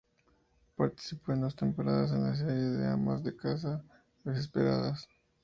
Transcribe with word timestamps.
Participó 0.75 1.31
en 1.31 1.41
dos 1.41 1.55
temporadas 1.55 2.09
de 2.09 2.17
la 2.17 2.33
serie 2.35 2.87
"Amas 2.87 3.23
de 3.23 3.35
casa 3.37 3.83
desesperadas". 4.23 5.07